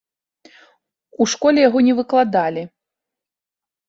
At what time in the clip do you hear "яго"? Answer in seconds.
1.65-1.79